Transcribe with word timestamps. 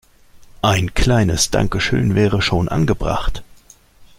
Ein 0.63 0.95
kleines 0.95 1.51
Dankeschön 1.51 2.15
wäre 2.15 2.41
schon 2.41 2.67
angebracht. 2.67 3.43